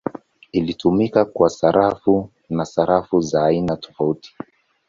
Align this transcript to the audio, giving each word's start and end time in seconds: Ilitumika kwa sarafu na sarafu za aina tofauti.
Ilitumika 0.51 1.25
kwa 1.25 1.49
sarafu 1.49 2.29
na 2.49 2.65
sarafu 2.65 3.21
za 3.21 3.43
aina 3.45 3.77
tofauti. 3.77 4.35